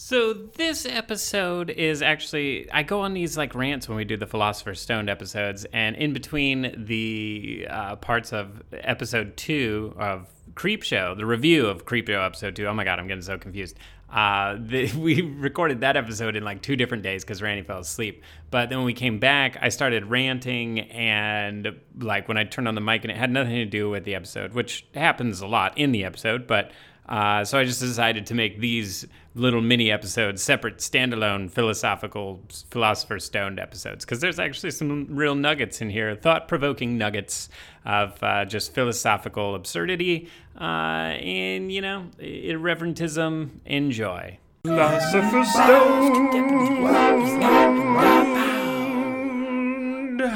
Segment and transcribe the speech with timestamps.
[0.00, 4.28] So this episode is actually I go on these like rants when we do the
[4.28, 11.26] Philosopher's Stone episodes, and in between the uh, parts of episode two of Creepshow, the
[11.26, 12.66] review of Creepshow episode two.
[12.66, 13.76] Oh my god, I'm getting so confused.
[14.08, 18.22] Uh, the, we recorded that episode in like two different days because Randy fell asleep.
[18.52, 22.76] But then when we came back, I started ranting, and like when I turned on
[22.76, 25.76] the mic, and it had nothing to do with the episode, which happens a lot
[25.76, 26.70] in the episode, but.
[27.08, 29.06] Uh, so I just decided to make these
[29.38, 32.40] little mini episodes separate, standalone philosophical
[32.70, 37.48] philosopher stoned episodes because there's actually some real nuggets in here, thought-provoking nuggets
[37.84, 40.28] of uh, just philosophical absurdity
[40.60, 43.50] uh, and you know irreverentism.
[43.64, 44.38] Enjoy.
[44.64, 46.28] Philosopher's stone.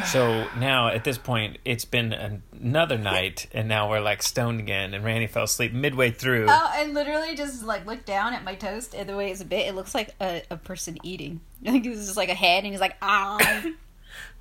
[0.00, 4.94] So now at this point, it's been another night, and now we're like stoned again.
[4.94, 6.46] And Randy fell asleep midway through.
[6.48, 9.44] Oh, I literally just like looked down at my toast, and the way it's a
[9.44, 11.40] bit, it looks like a, a person eating.
[11.66, 13.64] I think it was just like a head, and he's like, ah.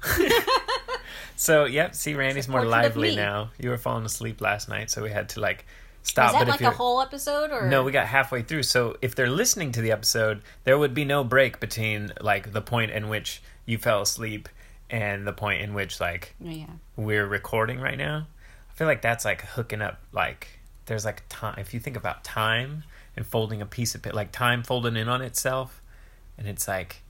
[1.35, 3.51] so yep, see, Randy's more lively now.
[3.59, 5.65] You were falling asleep last night, so we had to like
[6.03, 6.33] stop.
[6.33, 7.83] Is that like a whole episode, or no?
[7.83, 8.63] We got halfway through.
[8.63, 12.61] So if they're listening to the episode, there would be no break between like the
[12.61, 14.49] point in which you fell asleep
[14.91, 16.65] and the point in which like oh, yeah.
[16.95, 18.27] we're recording right now
[18.69, 22.23] i feel like that's like hooking up like there's like time if you think about
[22.23, 22.83] time
[23.15, 25.81] and folding a piece of it like time folding in on itself
[26.37, 27.01] and it's like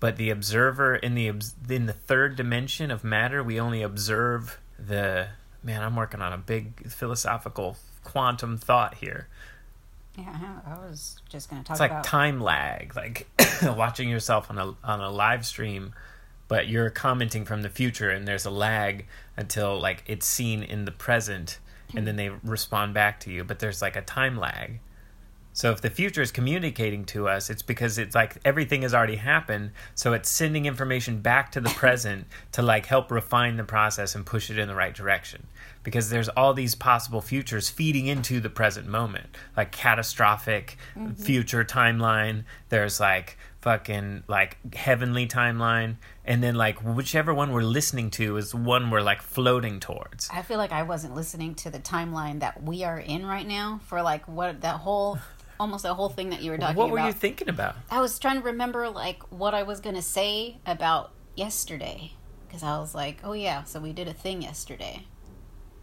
[0.00, 1.26] but the observer in the
[1.68, 5.26] in the third dimension of matter we only observe the
[5.62, 9.28] man i'm working on a big philosophical quantum thought here
[10.16, 13.28] yeah, I was just going to talk it's like about time lag, like
[13.62, 15.94] watching yourself on a on a live stream
[16.48, 20.86] but you're commenting from the future and there's a lag until like it's seen in
[20.86, 21.58] the present
[21.94, 24.80] and then they respond back to you but there's like a time lag.
[25.52, 29.16] So if the future is communicating to us it's because it's like everything has already
[29.16, 34.14] happened so it's sending information back to the present to like help refine the process
[34.14, 35.46] and push it in the right direction.
[35.82, 39.26] Because there's all these possible futures feeding into the present moment
[39.56, 41.12] like catastrophic mm-hmm.
[41.14, 42.44] future timeline.
[42.68, 45.96] There's like fucking like heavenly timeline.
[46.24, 50.28] And then like whichever one we're listening to is one we're like floating towards.
[50.32, 53.80] I feel like i wasn't listening to the timeline that we are in right now
[53.86, 55.18] for like what that whole
[55.60, 57.76] almost the whole thing that you were talking what about what were you thinking about?
[57.90, 62.12] I was trying to remember like what i was gonna say about yesterday.
[62.46, 65.06] Because i was like oh yeah so we did a thing yesterday.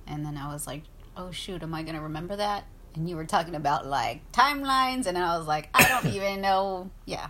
[0.07, 0.83] And then i was like
[1.17, 5.17] oh shoot am i gonna remember that and you were talking about like timelines and
[5.17, 7.27] i was like i don't even know yeah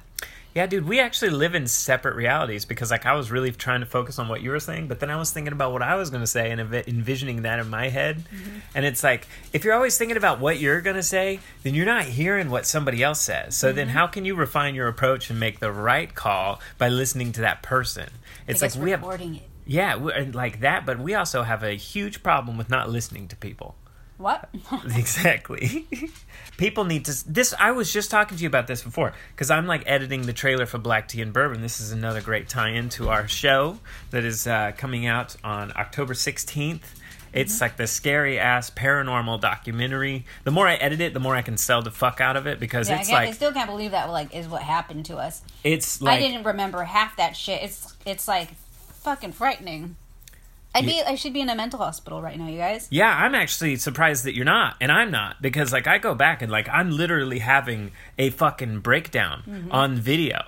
[0.55, 3.85] yeah, dude, we actually live in separate realities because, like, I was really trying to
[3.85, 6.09] focus on what you were saying, but then I was thinking about what I was
[6.09, 8.19] going to say and envisioning that in my head.
[8.19, 8.59] Mm-hmm.
[8.73, 11.85] And it's like, if you're always thinking about what you're going to say, then you're
[11.85, 13.53] not hearing what somebody else says.
[13.53, 13.75] So mm-hmm.
[13.75, 17.41] then, how can you refine your approach and make the right call by listening to
[17.41, 18.07] that person?
[18.47, 19.03] It's like we have.
[19.03, 19.41] It.
[19.67, 23.75] Yeah, like that, but we also have a huge problem with not listening to people.
[24.17, 24.49] What?
[24.95, 25.85] exactly.
[26.57, 27.31] People need to.
[27.31, 30.33] This I was just talking to you about this before because I'm like editing the
[30.33, 31.61] trailer for Black Tea and Bourbon.
[31.61, 33.79] This is another great tie-in to our show
[34.11, 36.81] that is uh, coming out on October 16th.
[37.33, 37.63] It's mm-hmm.
[37.63, 40.25] like the scary ass paranormal documentary.
[40.45, 42.61] The more I edit it, the more I can sell the fuck out of it
[42.61, 45.17] because yeah, it's I like I still can't believe that like is what happened to
[45.17, 45.41] us.
[45.65, 47.61] It's like I didn't remember half that shit.
[47.61, 48.55] It's it's like
[49.03, 49.97] fucking frightening.
[50.75, 52.87] I'd be I should be in a mental hospital right now, you guys.
[52.91, 56.41] Yeah, I'm actually surprised that you're not, and I'm not because like I go back
[56.41, 59.71] and like I'm literally having a fucking breakdown mm-hmm.
[59.71, 60.41] on video,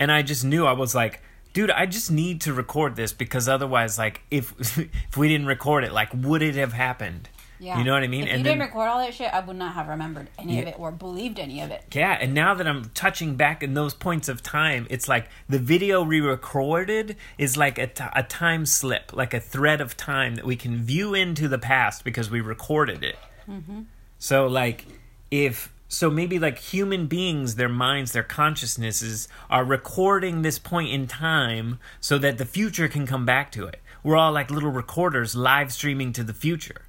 [0.00, 1.20] and I just knew I was like,
[1.52, 5.84] dude, I just need to record this because otherwise, like if if we didn't record
[5.84, 7.28] it, like would it have happened?
[7.64, 7.78] Yeah.
[7.78, 8.24] You know what I mean?
[8.24, 10.56] If and you then, didn't record all that shit, I would not have remembered any
[10.56, 10.62] yeah.
[10.62, 11.82] of it or believed any of it.
[11.94, 15.58] Yeah, and now that I'm touching back in those points of time, it's like the
[15.58, 20.34] video we recorded is like a, t- a time slip, like a thread of time
[20.34, 23.16] that we can view into the past because we recorded it.
[23.48, 23.82] Mm-hmm.
[24.18, 24.84] So, like,
[25.30, 31.06] if so maybe like human beings their minds their consciousnesses are recording this point in
[31.06, 35.36] time so that the future can come back to it we're all like little recorders
[35.36, 36.82] live streaming to the future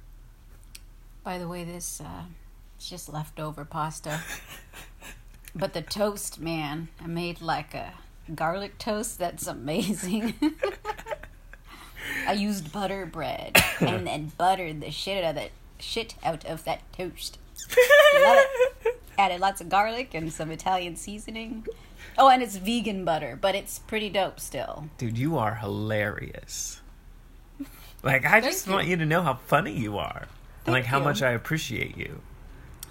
[1.26, 2.22] by the way, this uh,
[2.76, 4.20] it's just leftover pasta.
[5.56, 7.94] but the toast, man, I made like a
[8.32, 9.18] garlic toast.
[9.18, 10.34] That's amazing.
[12.28, 15.50] I used butter bread and then buttered the shit out of that
[15.80, 17.38] shit out of that toast.
[19.18, 21.66] Added lots of garlic and some Italian seasoning.
[22.16, 24.90] Oh, and it's vegan butter, but it's pretty dope still.
[24.96, 26.80] Dude, you are hilarious.
[28.04, 30.28] Like I just want you to know how funny you are
[30.66, 32.20] and like how much I appreciate you.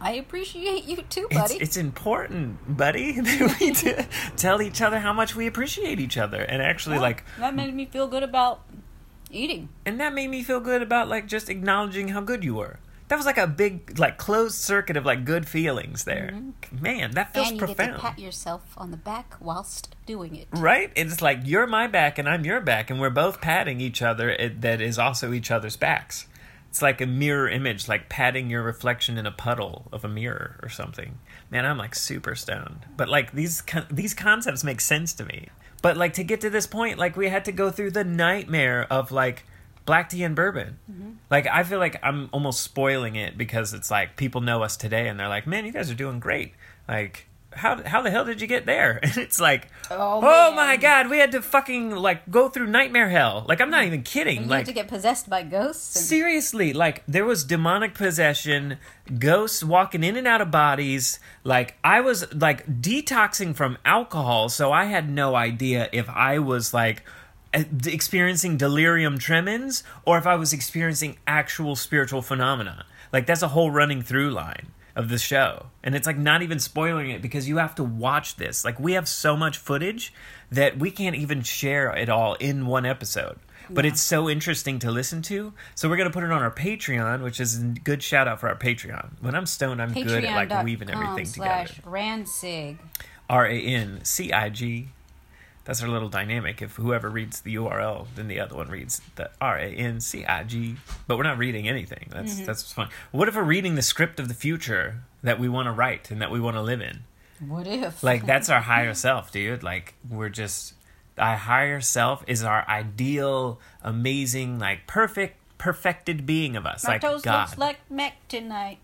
[0.01, 1.55] I appreciate you too, buddy.
[1.55, 3.93] it's important, buddy, that we t-
[4.35, 7.73] tell each other how much we appreciate each other, and actually, Yeah, like, that made
[7.73, 8.61] me feel good about
[9.31, 9.69] eating.
[9.85, 12.79] and that made me feel good about like just acknowledging how good you were.
[13.07, 16.33] That was like a big, like, closed circuit of like good feelings there.
[16.71, 17.51] Man, that feels Mm-hmm.
[17.53, 17.91] and you profound.
[17.91, 20.47] get to pat yourself on the back whilst doing it.
[20.51, 20.91] Right?
[20.95, 24.29] It's like you're my back and I'm your back, and we're both patting each other.
[24.31, 26.25] It, that is also each other's backs.
[26.75, 30.59] It's like a mirror image, like patting your reflection in a puddle of a mirror
[30.61, 31.19] or something.
[31.49, 32.79] Man, I'm like super stoned.
[32.97, 35.47] But like these con- these concepts make sense to me.
[35.81, 38.87] But like to get to this point, like we had to go through the nightmare
[38.91, 39.45] of like
[39.85, 40.77] black tea and bourbon.
[40.91, 41.11] Mm-hmm.
[41.31, 45.07] Like I feel like I'm almost spoiling it because it's like people know us today
[45.07, 46.55] and they're like, "Man, you guys are doing great."
[46.89, 47.25] Like
[47.55, 48.99] how how the hell did you get there?
[49.03, 53.09] And it's like, Oh, oh my god, we had to fucking like go through nightmare
[53.09, 53.45] hell.
[53.47, 54.43] Like I'm not even kidding.
[54.43, 55.95] You like have to get possessed by ghosts.
[55.95, 58.77] And, Seriously, like there was demonic possession,
[59.19, 61.19] ghosts walking in and out of bodies.
[61.43, 66.73] Like I was like detoxing from alcohol, so I had no idea if I was
[66.73, 67.03] like
[67.53, 72.85] eh, experiencing delirium tremens or if I was experiencing actual spiritual phenomena.
[73.13, 75.67] Like that's a whole running through line of the show.
[75.83, 78.63] And it's like not even spoiling it because you have to watch this.
[78.63, 80.13] Like we have so much footage
[80.51, 83.37] that we can't even share it all in one episode.
[83.69, 85.53] But it's so interesting to listen to.
[85.73, 88.47] So we're gonna put it on our Patreon, which is a good shout out for
[88.47, 89.13] our Patreon.
[89.21, 91.71] When I'm stoned, I'm good at like weaving everything together.
[91.83, 92.77] rancig.
[93.27, 94.89] R A N C I G.
[95.65, 96.61] That's our little dynamic.
[96.61, 100.23] If whoever reads the URL, then the other one reads the R A N C
[100.23, 100.75] I G.
[101.07, 102.07] But we're not reading anything.
[102.11, 102.45] That's mm-hmm.
[102.45, 102.89] that's what's fun.
[103.11, 106.21] What if we're reading the script of the future that we want to write and
[106.21, 106.99] that we want to live in?
[107.39, 108.03] What if?
[108.03, 109.63] Like that's our higher self, dude.
[109.63, 110.75] Like we're just
[111.17, 116.83] our higher self is our ideal, amazing, like perfect, perfected being of us.
[116.83, 117.49] my like toast God.
[117.49, 118.77] looks like mech tonight.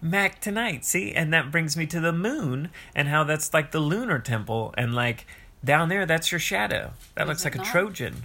[0.00, 1.12] Mac tonight, see?
[1.12, 4.94] And that brings me to the moon and how that's like the lunar temple and
[4.94, 5.26] like
[5.64, 6.92] down there that's your shadow.
[7.14, 7.70] That looks it like a?
[7.70, 8.24] Trojan.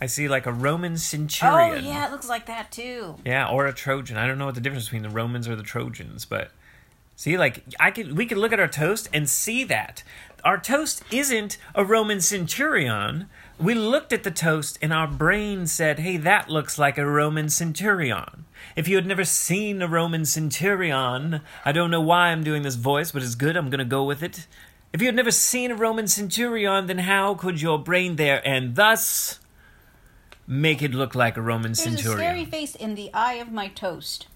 [0.00, 1.84] I see like a Roman oh, centurion.
[1.84, 3.16] Oh yeah, it looks like that too.
[3.24, 4.16] Yeah, or a Trojan.
[4.16, 6.50] I don't know what the difference between the Romans or the Trojans, but
[7.16, 10.02] see, like I could, we could look at our toast and see that
[10.44, 13.28] our toast isn't a Roman centurion.
[13.58, 17.48] We looked at the toast and our brain said, "Hey, that looks like a Roman
[17.48, 18.44] centurion."
[18.74, 22.74] If you had never seen a Roman centurion, I don't know why I'm doing this
[22.74, 23.56] voice, but it's good.
[23.56, 24.46] I'm gonna go with it.
[24.92, 28.76] If you had never seen a Roman centurion, then how could your brain there and
[28.76, 29.40] thus
[30.46, 32.20] make it look like a Roman There's centurion?
[32.20, 34.26] a scary face in the eye of my toast.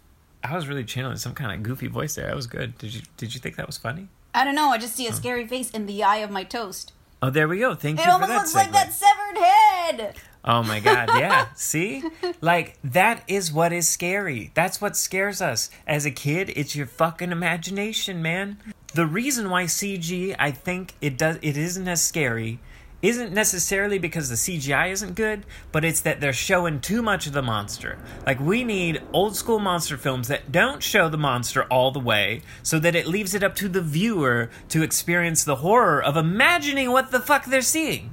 [0.43, 2.27] I was really channeling some kind of goofy voice there.
[2.27, 2.79] That was good.
[2.79, 4.09] Did you did you think that was funny?
[4.35, 4.71] I don't know.
[4.71, 6.93] I just see a scary face in the eye of my toast.
[7.23, 7.75] Oh, there we go.
[7.75, 10.15] Thank It you for almost looks like that severed head.
[10.43, 11.49] Oh my god, yeah.
[11.55, 12.03] See?
[12.41, 14.53] Like that is what is scary.
[14.55, 15.71] That's what scares us.
[15.87, 18.57] As a kid, it's your fucking imagination, man.
[18.95, 22.59] The reason why CG I think it does it isn't as scary
[23.03, 27.33] isn't necessarily because the CGI isn't good, but it's that they're showing too much of
[27.33, 27.99] the monster.
[28.27, 32.43] Like we need old school monster films that don't show the monster all the way
[32.63, 36.91] so that it leaves it up to the viewer to experience the horror of imagining
[36.91, 38.13] what the fuck they're seeing.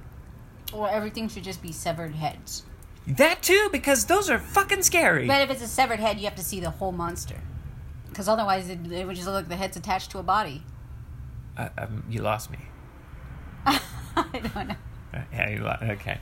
[0.74, 2.64] Or everything should just be severed heads.
[3.08, 5.28] That too, because those are fucking scary.
[5.28, 7.40] But if it's a severed head, you have to see the whole monster.
[8.10, 10.64] Because otherwise, it, it would just look like the head's attached to a body.
[11.56, 12.58] Uh, um, you lost me.
[14.34, 14.76] I don't know.
[15.34, 16.20] Yeah, you okay.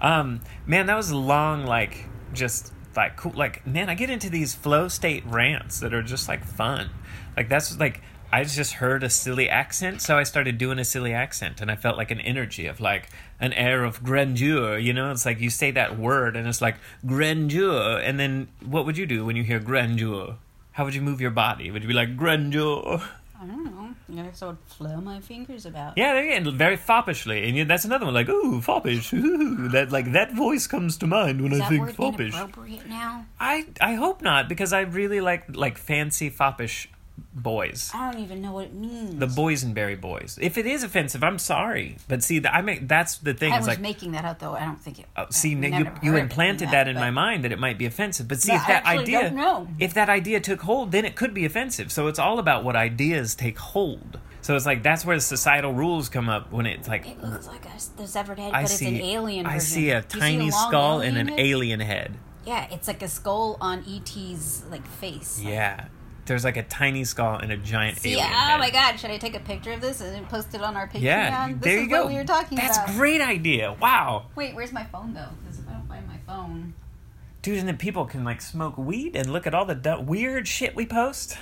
[0.00, 3.32] Um, man, that was long, like, just like cool.
[3.32, 6.90] Like, man, I get into these flow state rants that are just like fun.
[7.36, 8.00] Like that's like
[8.32, 11.76] I just heard a silly accent, so I started doing a silly accent, and I
[11.76, 13.08] felt like an energy of like
[13.40, 14.78] an air of grandeur.
[14.78, 18.86] You know, it's like you say that word, and it's like grandeur, and then what
[18.86, 20.36] would you do when you hear grandeur?
[20.72, 21.70] How would you move your body?
[21.70, 23.02] Would you be like grandeur?
[23.44, 23.94] I don't know.
[24.22, 25.96] I guess I would flail my fingers about.
[25.96, 28.14] Yeah, again, very foppishly, and you, that's another one.
[28.14, 29.12] Like, ooh, foppish.
[29.14, 32.34] Ooh, that like that voice comes to mind when Is I that think word foppish.
[32.34, 33.26] inappropriate now?
[33.38, 37.90] I I hope not because I really like like fancy foppish boys.
[37.94, 39.16] I don't even know what it means.
[39.16, 40.38] The boysenberry boys.
[40.40, 41.98] If it is offensive, I'm sorry.
[42.08, 43.52] But see, I make that's the thing.
[43.52, 44.54] I was like, making that up though.
[44.54, 45.06] I don't think it.
[45.16, 48.28] uh, see, you, you implanted from that in my mind that it might be offensive.
[48.28, 51.90] But see, if that idea, if that idea took hold, then it could be offensive.
[51.92, 54.18] So it's all about what ideas take hold.
[54.40, 57.46] So it's like that's where the societal rules come up when it's like It looks
[57.46, 59.56] like a, the severed head, I but see it's an alien version.
[59.56, 61.40] I see a Do tiny long skull and an head?
[61.40, 62.18] alien head.
[62.44, 65.38] Yeah, it's like a skull on ET's like face.
[65.42, 65.84] Like, Yeah.
[66.26, 68.26] There's like a tiny skull and a giant See, alien.
[68.26, 68.58] oh head.
[68.58, 71.00] my god, should I take a picture of this and post it on our Patreon?
[71.02, 72.02] Yeah, this there is you go.
[72.04, 72.90] what we were talking That's about.
[72.96, 73.72] great idea.
[73.80, 74.26] Wow.
[74.34, 75.28] Wait, where's my phone though?
[75.44, 76.74] Because if I don't find my phone,
[77.42, 80.48] dude, and then people can like smoke weed and look at all the du- weird
[80.48, 81.36] shit we post.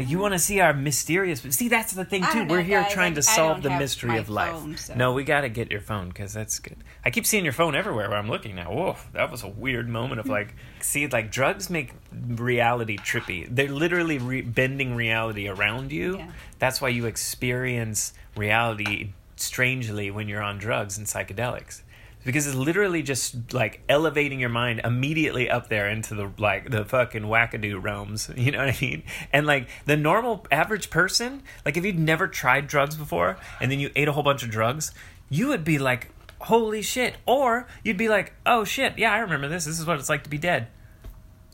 [0.00, 1.40] You want to see our mysterious.
[1.40, 2.46] See, that's the thing too.
[2.46, 2.92] We're here guys.
[2.92, 4.52] trying to Like, I solve the mystery of life.
[4.52, 6.76] phone, so- No, we got to get your phone because that's good.
[7.04, 8.72] I keep seeing your phone everywhere where I'm looking now.
[8.72, 10.32] Whoa, that was a weird moment of hmm.
[10.32, 13.46] like, see, like drugs make reality trippy.
[13.50, 16.18] They're literally re- bending reality around you.
[16.18, 16.30] Yeah.
[16.58, 21.82] That's why you experience reality strangely when you're on drugs and psychedelics.
[22.24, 26.84] Because it's literally just like elevating your mind immediately up there into the like the
[26.84, 28.30] fucking wackadoo realms.
[28.36, 29.02] You know what I mean?
[29.32, 33.80] And like the normal average person, like if you'd never tried drugs before and then
[33.80, 34.92] you ate a whole bunch of drugs,
[35.28, 36.10] you would be like,
[36.40, 37.16] holy shit.
[37.26, 39.64] Or you'd be like, oh shit, yeah, I remember this.
[39.66, 40.68] This is what it's like to be dead.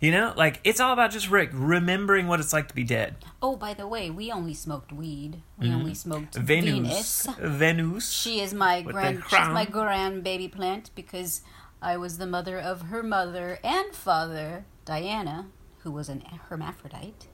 [0.00, 0.32] You know?
[0.36, 3.16] Like it's all about just Rick remembering what it's like to be dead.
[3.40, 5.42] Oh, by the way, we only smoked weed.
[5.58, 5.76] We mm-hmm.
[5.76, 7.26] only smoked Venus.
[7.26, 7.26] Venus.
[7.38, 8.10] Venus.
[8.10, 9.22] She is my With grand.
[9.28, 11.42] She's my grandbaby plant because
[11.80, 15.46] I was the mother of her mother and father, Diana,
[15.78, 17.28] who was an hermaphrodite.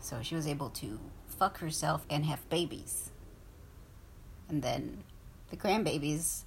[0.00, 3.10] So she was able to fuck herself and have babies.
[4.48, 5.04] And then
[5.50, 6.44] the grandbabies.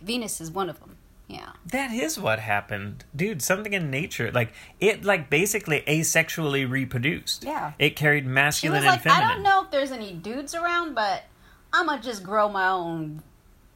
[0.00, 0.96] Venus is one of them.
[1.30, 1.50] Yeah.
[1.66, 3.40] That is what happened, dude.
[3.40, 7.44] Something in nature, like it, like basically asexually reproduced.
[7.44, 7.72] Yeah.
[7.78, 9.24] it carried She masculine was like, and feminine.
[9.24, 11.24] I don't know if there's any dudes around, but
[11.72, 13.22] I'm gonna just grow my own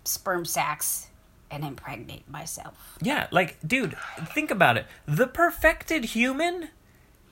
[0.05, 1.09] sperm sacs
[1.51, 2.99] and impregnate myself.
[3.01, 3.97] Yeah, like, dude,
[4.27, 4.87] think about it.
[5.07, 6.71] The perfected human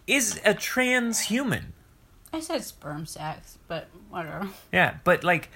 [0.07, 1.73] is a transhuman.
[2.33, 4.49] I said sperm sacs, but whatever.
[4.73, 5.50] Yeah, but like,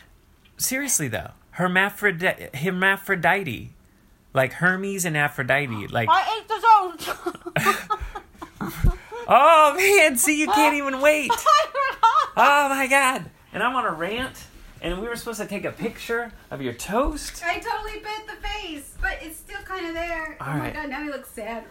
[0.56, 3.70] seriously though, hermaphrodite, hermaphrodite,
[4.37, 6.61] like Hermes and Aphrodite, like, I ate the
[7.00, 8.78] toast.
[9.28, 11.33] oh man, see, you can't even wait.
[12.38, 14.45] Oh my god, and I'm on a rant,
[14.83, 17.43] and we were supposed to take a picture of your toast.
[17.43, 20.37] I totally bit the face, but it's still kind of there.
[20.38, 20.90] Oh my god!
[20.90, 21.64] now he looks sad.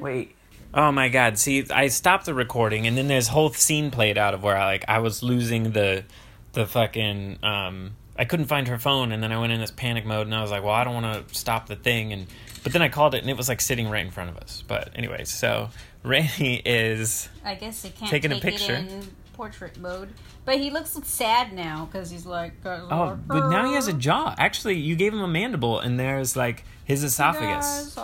[0.00, 0.34] Wait.
[0.74, 1.38] Oh my god.
[1.38, 4.64] See, I stopped the recording and then this whole scene played out of where I
[4.64, 6.02] like I was losing the
[6.52, 10.04] the fucking um I couldn't find her phone and then I went in this panic
[10.06, 12.26] mode and I was like, "Well, I don't want to stop the thing." And
[12.62, 14.62] but then I called it and it was like sitting right in front of us.
[14.66, 15.70] But anyways, so
[16.04, 18.74] Randy is I guess he can't Taking a picture.
[18.74, 19.02] in
[19.32, 20.10] portrait mode,
[20.44, 22.52] but he looks sad now because he's like.
[22.64, 24.34] Oh, but now he has a jaw.
[24.38, 27.96] Actually, you gave him a mandible and there's like his esophagus.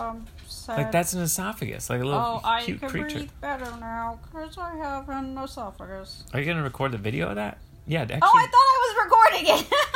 [0.69, 3.19] Like that's an esophagus, like a little Oh, I cute can creature.
[3.19, 6.25] breathe better now because I have an esophagus.
[6.33, 7.59] Are you going to record the video of that?
[7.87, 9.73] Yeah, actually Oh, I thought I was recording it.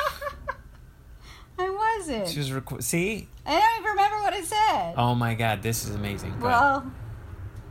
[1.59, 2.29] I wasn't.
[2.29, 3.29] she was reco- See?
[3.47, 4.95] I don't even remember what it said.
[4.97, 6.31] Oh my god, this is amazing.
[6.41, 6.61] Go ahead.
[6.61, 6.93] well,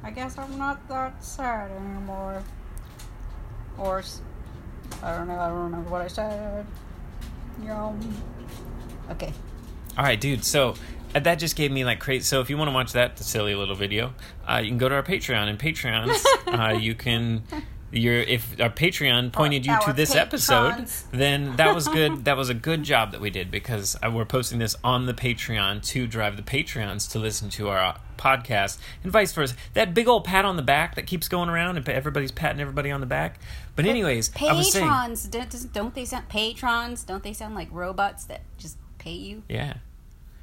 [0.03, 2.43] I guess I'm not that sad anymore.
[3.77, 4.03] Or,
[5.01, 5.39] I don't know.
[5.39, 6.65] I don't remember what I said.
[7.63, 7.99] Yum.
[9.11, 9.33] Okay.
[9.97, 10.43] All right, dude.
[10.45, 10.75] So
[11.15, 12.23] uh, that just gave me like crazy.
[12.23, 14.13] So if you want to watch that silly little video,
[14.47, 15.47] uh, you can go to our Patreon.
[15.49, 17.43] And Patreons, uh, you can.
[17.93, 22.25] Your if our Patreon pointed you to this episode, then that was good.
[22.25, 25.85] that was a good job that we did because we're posting this on the Patreon
[25.87, 29.55] to drive the Patreons to listen to our uh, podcast and vice versa.
[29.73, 32.89] That big old pat on the back that keeps going around and everybody's patting everybody
[32.89, 33.39] on the back.
[33.75, 35.27] But anyways, was saying, Patrons.
[35.27, 37.03] Don't, don't they sound patrons?
[37.03, 39.43] Don't they sound like robots that just pay you?
[39.49, 39.75] Yeah.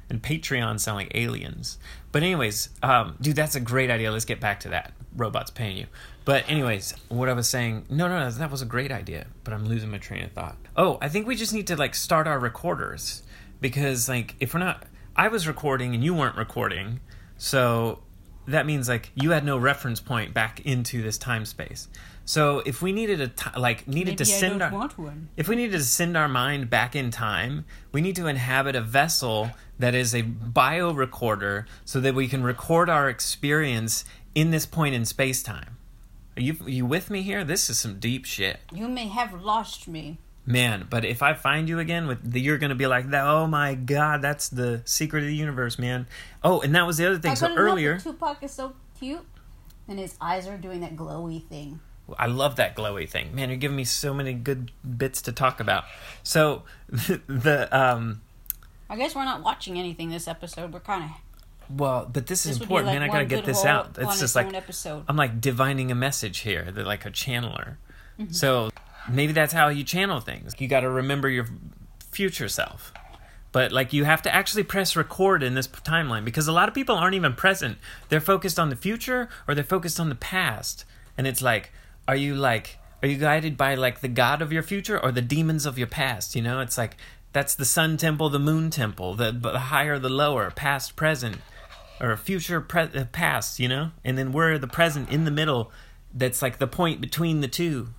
[0.09, 1.77] And Patreon sound like aliens.
[2.11, 4.11] But anyways, um, dude, that's a great idea.
[4.11, 4.93] Let's get back to that.
[5.15, 5.87] Robots paying you.
[6.25, 9.27] But anyways, what I was saying, no, no, no, that was a great idea.
[9.43, 10.57] But I'm losing my train of thought.
[10.75, 13.23] Oh, I think we just need to like start our recorders
[13.59, 14.83] because like if we're not,
[15.15, 16.99] I was recording and you weren't recording,
[17.37, 17.99] so
[18.47, 21.87] that means like you had no reference point back into this time space.
[22.25, 24.71] So if we needed a ti like needed to send our
[25.35, 28.81] if we need to send our mind back in time, we need to inhabit a
[28.81, 34.65] vessel that is a bio recorder so that we can record our experience in this
[34.65, 35.77] point in space time.
[36.37, 37.43] Are you, are you with me here?
[37.43, 38.59] This is some deep shit.
[38.73, 40.17] You may have lost me.
[40.45, 43.45] Man, but if I find you again with the, you're going to be like, "Oh
[43.45, 46.07] my god, that's the secret of the universe, man."
[46.43, 47.31] Oh, and that was the other thing.
[47.31, 49.23] I So earlier, Tupac is so cute,
[49.87, 51.79] and his eyes are doing that glowy thing.
[52.17, 53.35] I love that glowy thing.
[53.35, 55.83] Man, you're giving me so many good bits to talk about.
[56.23, 58.21] So the um
[58.89, 60.73] I guess we're not watching anything this episode.
[60.73, 61.11] We're kind of
[61.75, 63.09] Well, but this is This would important, like man.
[63.09, 63.97] I gotta get this out.
[63.97, 65.05] It's just like episode.
[65.07, 67.77] I'm like divining a message here, that like a channeler.
[68.19, 68.31] Mm-hmm.
[68.31, 68.71] So
[69.09, 70.53] maybe that's how you channel things.
[70.59, 71.47] You got to remember your
[72.11, 72.93] future self.
[73.51, 76.69] But like you have to actually press record in this p- timeline because a lot
[76.69, 77.77] of people aren't even present.
[78.09, 80.85] They're focused on the future or they're focused on the past.
[81.17, 81.71] And it's like,
[82.07, 85.21] are you like, are you guided by like the god of your future or the
[85.21, 86.33] demons of your past?
[86.33, 86.95] You know, it's like
[87.33, 91.37] that's the sun temple, the moon temple, the, the higher, the lower, past, present.
[92.01, 93.91] Or future pre- uh, past you know?
[94.03, 95.71] And then we're the present in the middle
[96.13, 97.89] that's like the point between the two.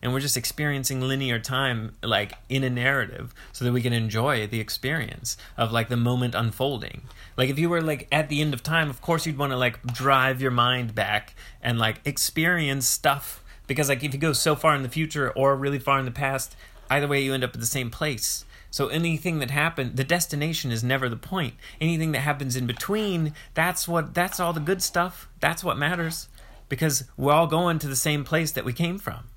[0.00, 4.48] And we're just experiencing linear time like in a narrative so that we can enjoy
[4.48, 7.02] the experience of like the moment unfolding.
[7.36, 9.56] Like if you were like at the end of time of course you'd want to
[9.56, 13.44] like drive your mind back and like experience stuff.
[13.68, 16.10] Because like if you go so far in the future or really far in the
[16.10, 16.56] past
[16.90, 20.72] either way you end up at the same place so anything that happened the destination
[20.72, 21.54] is never the point.
[21.80, 25.28] Anything that happens in between that's what that's all the good stuff.
[25.38, 26.28] That's what matters.
[26.68, 29.28] Because we're all going to the same place that we came from.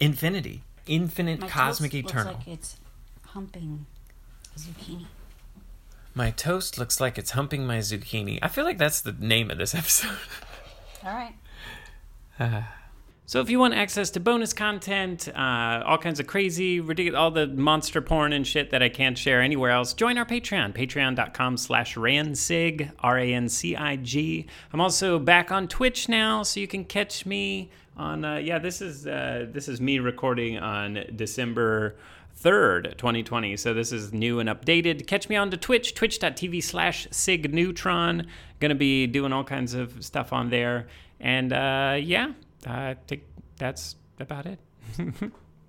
[0.00, 0.62] Infinity.
[0.86, 2.32] Infinite My cosmic toast eternal.
[2.34, 2.76] Looks like it's
[3.26, 3.86] humping
[4.56, 5.06] zucchini.
[6.14, 8.38] my toast looks like it's humping my zucchini.
[8.42, 10.16] I feel like that's the name of this episode.
[11.04, 11.34] All right.
[13.24, 17.30] So if you want access to bonus content, uh, all kinds of crazy, ridiculous, all
[17.30, 21.56] the monster porn and shit that I can't share anywhere else, join our Patreon, patreon.com
[21.56, 24.46] slash rancig, R-A-N-C-I-G.
[24.72, 28.82] I'm also back on Twitch now, so you can catch me on, uh, yeah, this
[28.82, 31.94] is, uh, this is me recording on December
[32.42, 33.56] 3rd, 2020.
[33.56, 35.06] So this is new and updated.
[35.06, 38.26] Catch me on to Twitch, twitch.tv slash signeutron.
[38.60, 40.88] Gonna be doing all kinds of stuff on there.
[41.20, 42.32] And uh, yeah,
[42.66, 43.22] I think
[43.56, 44.58] that's about it.